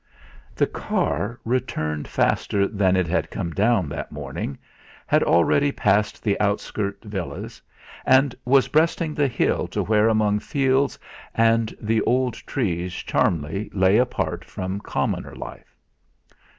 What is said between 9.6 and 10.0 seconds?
to